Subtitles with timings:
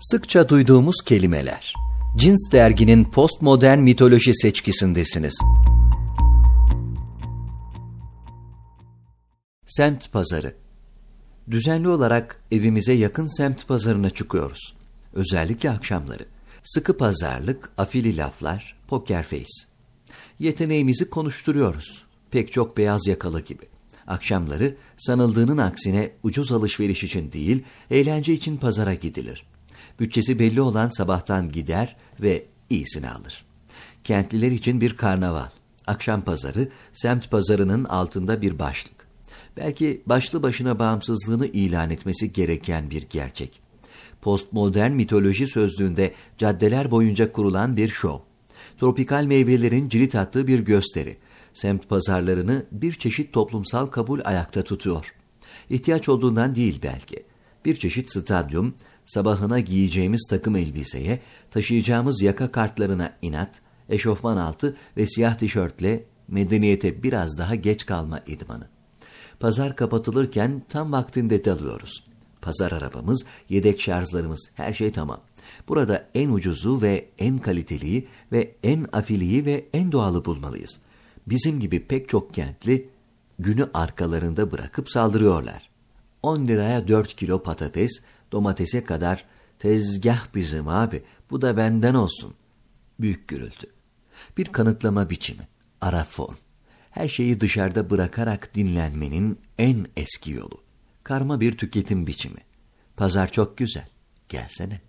[0.00, 1.74] Sıkça duyduğumuz kelimeler.
[2.16, 5.38] Cins derginin postmodern mitoloji seçkisindesiniz.
[9.66, 10.54] Semt pazarı.
[11.50, 14.74] Düzenli olarak evimize yakın semt pazarına çıkıyoruz.
[15.12, 16.24] Özellikle akşamları.
[16.62, 19.66] Sıkı pazarlık, afili laflar, poker face.
[20.38, 22.04] Yeteneğimizi konuşturuyoruz.
[22.30, 23.64] Pek çok beyaz yakalı gibi.
[24.06, 29.49] Akşamları sanıldığının aksine ucuz alışveriş için değil, eğlence için pazara gidilir.
[30.00, 33.44] Bütçesi belli olan sabahtan gider ve iyisini alır.
[34.04, 35.48] Kentliler için bir karnaval.
[35.86, 39.00] Akşam pazarı, semt pazarının altında bir başlık.
[39.56, 43.60] Belki başlı başına bağımsızlığını ilan etmesi gereken bir gerçek.
[44.22, 48.18] Postmodern mitoloji sözlüğünde caddeler boyunca kurulan bir şov.
[48.80, 51.16] Tropikal meyvelerin cirit attığı bir gösteri.
[51.54, 55.14] Semt pazarlarını bir çeşit toplumsal kabul ayakta tutuyor.
[55.70, 57.29] İhtiyaç olduğundan değil belki.
[57.64, 58.74] Bir çeşit stadyum,
[59.06, 63.50] sabahına giyeceğimiz takım elbiseye, taşıyacağımız yaka kartlarına inat,
[63.88, 68.68] eşofman altı ve siyah tişörtle medeniyete biraz daha geç kalma idmanı.
[69.40, 72.04] Pazar kapatılırken tam vaktinde dalıyoruz.
[72.42, 75.20] Pazar arabamız, yedek şarjlarımız, her şey tamam.
[75.68, 80.78] Burada en ucuzu ve en kaliteliyi ve en afiliyi ve en doğalı bulmalıyız.
[81.26, 82.88] Bizim gibi pek çok kentli
[83.38, 85.69] günü arkalarında bırakıp saldırıyorlar.
[86.22, 88.00] 10 liraya 4 kilo patates,
[88.32, 89.24] domatese kadar
[89.58, 92.34] tezgah bizim abi, bu da benden olsun.
[93.00, 93.66] Büyük gürültü.
[94.36, 95.48] Bir kanıtlama biçimi,
[95.80, 96.36] ara form.
[96.90, 100.60] Her şeyi dışarıda bırakarak dinlenmenin en eski yolu.
[101.04, 102.40] Karma bir tüketim biçimi.
[102.96, 103.88] Pazar çok güzel.
[104.28, 104.80] Gelsene.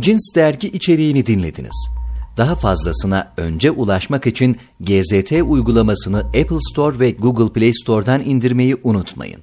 [0.00, 1.90] Cins dergi içeriğini dinlediniz.
[2.36, 9.40] Daha fazlasına önce ulaşmak için GZT uygulamasını Apple Store ve Google Play Store'dan indirmeyi unutmayın.